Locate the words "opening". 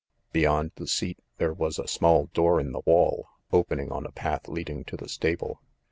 3.51-3.91